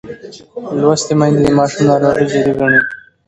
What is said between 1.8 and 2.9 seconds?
ناروغي جدي ګڼي.